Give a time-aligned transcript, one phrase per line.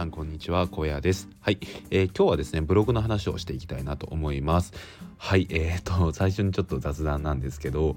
[0.00, 0.66] さんこんにちは。
[0.66, 1.28] 小屋です。
[1.42, 1.58] はい、
[1.90, 4.72] えー、今日はですねブログの話をしていきたいなと思います。
[5.18, 5.46] はい。
[5.50, 7.96] えーと最初にちょっと雑談なんですけど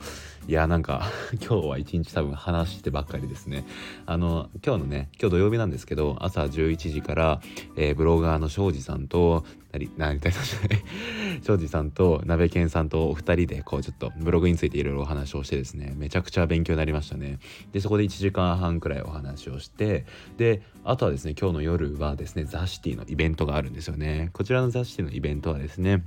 [0.50, 1.08] いやなんか
[1.40, 3.64] 今日は一日多分話してばっかりですね。
[4.06, 7.42] あの今日のね今日土曜日なんですけど朝11時から、
[7.78, 10.34] えー、ブロガーの庄司さんとなりなりたい
[11.42, 17.40] 庄司さんと鍋健さんとお二人でこうちょっとブログについていろいろお話をしてですねめちゃくちゃ勉強になりましたね。
[17.72, 20.06] でそこで1時間半くらいお話をして
[20.38, 24.30] であとはですね今日の夜はですねザ・シティのイベントがあるんですよね。
[24.34, 26.04] こちらのザ・シティのイベントはですね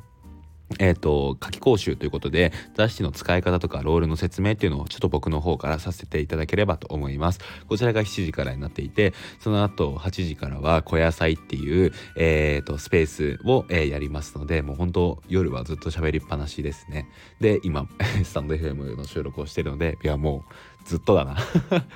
[0.78, 7.40] えっ、ー、と、夏季講習ということで、雑誌の使い方とかロールの説明っていうのをちょっと僕の方からさせていただければと思います。
[7.68, 17.08] こちらが7時からになっていて、その後8時からは小野菜っていう、えっ、ー、と、スペースを、えー、やりますので、もう本当夜はずっと喋りっぱなしですね。
[17.40, 17.88] で、今、
[18.24, 20.44] スタンド FM の収録をしてるので、いやも
[20.84, 21.36] うずっとだな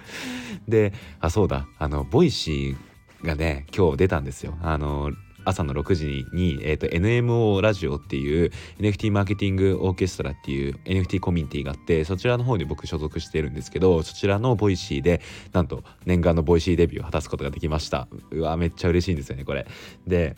[0.69, 4.57] で、あ、そうだ、あの、 Voicyがね、今日出たんですよ。
[4.63, 5.11] あの、
[5.45, 15.21] 朝の6時に、えーと、NMO ラジオっていう NFT マーケティングオーケストラっていう NFT コミュニティがあってそちらの方に僕所属してるんですけどそちらの Voicyで
[15.53, 18.09] なんと念願の Voicyデビューを果たすことができました。
[18.31, 19.67] うわめっちゃ嬉しいんですよねこれ。
[20.07, 20.37] で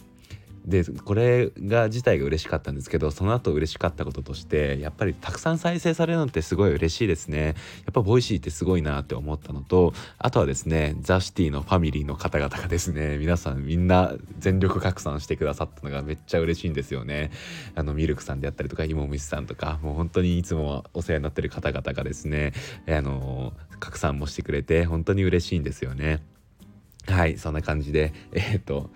[0.66, 7.46] でこれが自体が嬉しかったんですけどその後嬉しかったこととしてやっぱりたくさん再生されるのってすごい嬉しいですね。
[7.46, 7.54] やっ
[7.92, 13.18] ぱ Voicyってすごいなって思ったのとあとはですねザ・シティのファミリーの方々がですね。
[13.18, 17.30] 皆さんみんな全力拡散してくださったのがめっちゃ嬉しいんですよね。
[17.74, 22.52] あのミルクさんであったりとかイモムシさんとかもう本当にいつもお世話になってる方々がですね
[22.88, 26.22] あの拡散もしてくれて本当に嬉しいんですよね。
[27.06, 28.90] はいそんな感じでえー、っと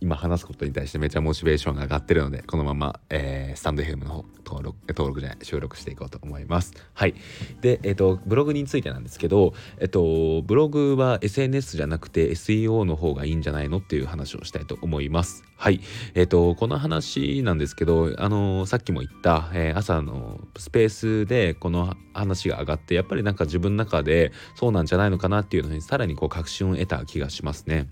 [0.00, 6.74] 今話すことに対してめちゃモチベーションが上がってるのでこのまま、えー、スタンド FM の方登録登録じゃない収録していこうと思います。
[6.94, 7.14] はい。
[7.60, 15.44] でえっ、ー、とブログについてなんですけどえっ、ー、とブログは SNS じゃなくて SEO の方がいいんじゃないのっていう話をしたいと思います。
[15.56, 15.80] はい。
[16.14, 27.88] えっ、とこの話なんですけどあのさっきも言った、え朝のスペースでこの話が上がってやっぱりなんか自分の中でそうなんじゃないのかなっていうのにさらにこう確信を得た気がしますね。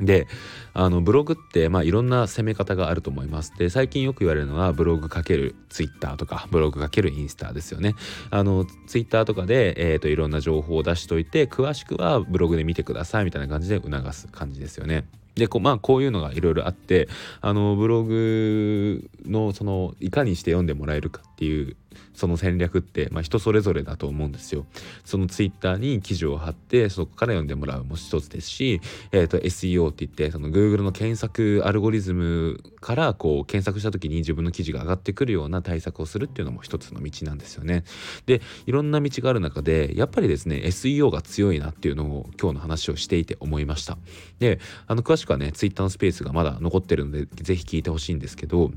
[0.00, 0.26] で
[0.74, 3.52] あのブログってまあいろんな攻め方があると思います。
[3.56, 7.94] で最近よく言われるのはブログかけるツイッターとかブログかけるインスタですよね。
[8.30, 15.06] あのツイッターとかで、えーと、いろんな情報を出しといて詳しくはブログで見てくださいみたいな感じで促す感じですよね。
[15.34, 17.08] でこまあこういうのがいろいろあって
[17.42, 21.76] あのブログのそのいかにして読んでもらえるかっていう
[22.14, 24.66] その戦略って、まあ、人それぞれだと思うんですよ。
[25.04, 28.80] そのツイッターに記事を貼ってそこから読んでもらうも一つですし、
[29.12, 37.84] えーと、SEO って言ってその Google の検索アルゴリズムからこう検索した時に自分の記事が上がってくるような対策をするっていうのも一つの道なんですよね。
[38.26, 43.98] でいろんな道がある中でやっぱりですね SEO が強いなっていうのを今日の話をしていて思いました。
[44.38, 48.70] であの詳しくはねツイッターのスペースがまだ残ってるので是非聞いてほしいんですけど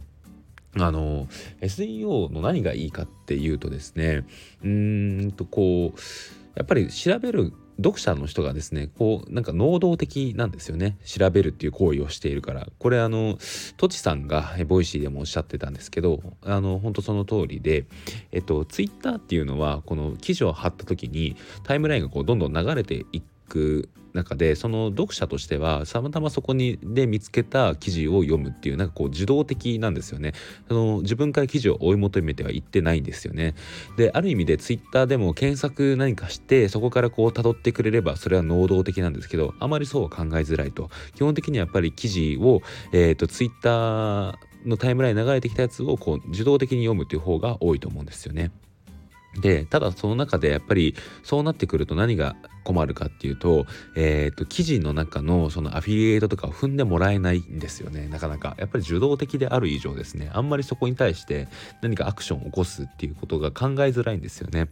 [0.77, 1.27] あの
[1.61, 4.25] SEO の何がいいかっていうとですね
[4.63, 5.99] うーんとこう
[6.55, 10.97] やっぱり調べる読者の人がですねこうなんか能動的なんですよね。
[11.05, 12.67] 調べるっていう行為をしているから。
[12.77, 13.37] これあの
[13.77, 17.85] とちさんが Voicyでもおっしゃってたんですけどあの本当その通りで
[18.31, 30.33] えっとツイッターっていうのはこの記事を貼った時にタイムラインがこうどんどん流れていってく中でその読者としてはたまたまそこにで見つけた記事を読むっていうなんかこう受動的なんですよね。
[30.69, 33.55] あの自分から記事を追い求めてはいってないんですよね。
[33.97, 40.89] である意味でツイッターでも検索何かしてそこからこう辿ってくれればそれは能動的なんですけどあまりそうは考えづらいと。
[41.15, 42.61] 基本的にはやっぱり記事を、
[42.91, 44.35] えーと、ツイッター
[44.65, 48.51] のタイムライン流れてきたやつをこう受動的に読むという方が多いと思うんですよね。
[49.41, 52.35] でただその中でやっぱりそうなってくると何が
[52.69, 58.07] 困るかっていうと,、えーと、記事の中のそのアフィリエイトとかを踏んでもらえないんですよね。
[58.07, 58.55] なかなか。
[58.59, 60.29] やっぱり受動的である以上ですね。
[60.33, 61.47] あんまりそこに対して
[61.81, 64.67] 何かアクションを起こすっていうことが考えづらいんですよね。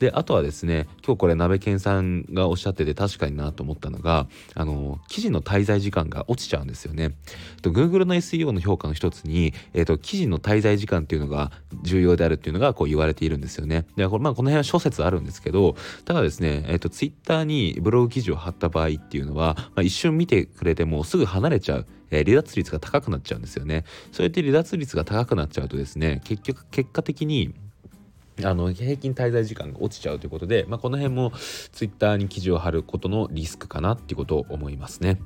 [0.00, 7.14] であとはですね今日これ鍋健さんがおっしゃってて確かになと思ったのがあの記事の滞在時間が落ちちゃうんですよね。
[7.62, 11.52] と Google の SEO の評価の一つに、えーと、記事の滞在時間っていうのが
[11.82, 13.86] 重要であるっていうのがこう言われているんですよね。
[13.96, 21.86] でこれまあこの辺は諸説あるんですけどただですね、えーと、ツイッターにブログ記事を貼った場合っていうのは、まあ、一瞬見てくれてもすぐ離れちゃう。
[22.10, 23.84] えー、離脱率が高くなっちゃうんですよね。
[24.12, 27.54] そうやって離脱率が高くなっちゃうとですね、結局、結果的に、
[28.44, 31.32] あの平均滞在時間が落ちちゃうということで、まあ、この辺も
[31.72, 35.18] ツイッターに記事を貼ることのリスクかなっていうことを思いますね。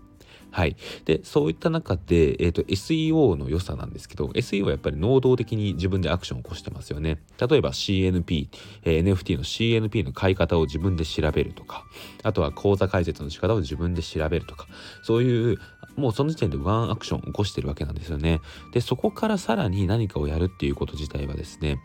[0.51, 0.77] はい。
[1.05, 7.19] で、そういった中で、えっ、ー、と、SEO の良さなんですけど、SEO はやっぱり能動的に自分でアクションを起こしてますよね。
[7.39, 8.49] 例えば CNP、
[8.83, 11.85] えー、NFT の CNP の買い方を自分で調べるとか、
[12.23, 14.67] あとは口座開設の仕方を自分で調べるとか、
[15.03, 15.59] そういう、
[15.97, 18.41] もうその時点でワンアクションを起こしてるわけなんですよね。
[18.73, 21.79] でそこからさらに何かをやるっていうこと自体はですね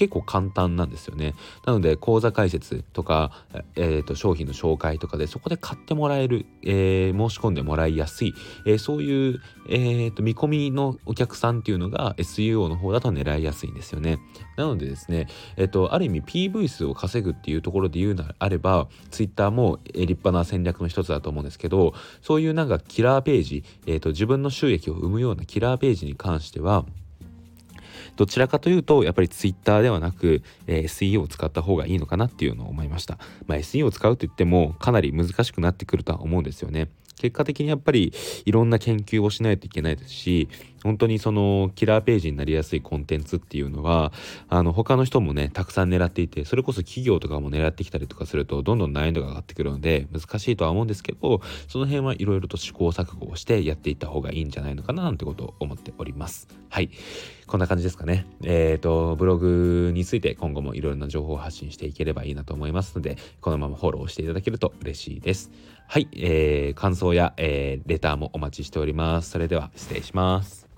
[0.00, 1.34] 結構簡単なんですよね。
[1.66, 3.32] なので講座解説とか、
[3.76, 8.32] えー、と商品の紹介とかでそこで買ってもらえる、えー、申し込んでもらいやすい、
[8.64, 14.20] えー、そういう、えー、と見込みのお客さんっていうのが SEO の方だと狙いやすいんですよね。
[14.56, 15.26] なのでですね、
[15.58, 21.92] えー、とある意味 PV 数を稼ぐっていうところで言うのであれば Twitter も立派な戦略の一つだと思うんですけど
[22.22, 26.86] そういうなんかキラーページ、えー、と自分の収益を生むようなキラーページに関しては
[28.16, 36.88] どちらかというとやっぱりツイッターではなく、えー、SE を使った方がいいのかなっていうのを思いました、まあ、SE を使うといってもかなり難しくなってくるとは思うんですよね。
[37.20, 38.14] 結果的にやっぱり
[38.46, 40.48] いろんな研究をしないといけないですし
[40.82, 44.10] 本当にそのキラーページになりやすいコンテンツっていうのは
[44.48, 56.48] あの他の人もねたくさん狙っていてそれこそ企業とかも狙ってきたりとかするとどんどん難易度が上がってくるので難しいとは思うんですけどその辺はいろいろと試行錯誤をしてやっていった方がいいんじゃないのかななんてことを思っております。
[56.70, 56.90] はい。
[57.46, 58.26] こんな感じですかね。
[58.44, 65.50] えっ、ー、とブログについて今後もいろいろな情報を発信していければいいなと思いますのでこのままフォローしていただけると嬉しいです。
[65.92, 69.30] はい、えー、感想や、えー、レターもお待ちしております。
[69.30, 70.69] それでは失礼します。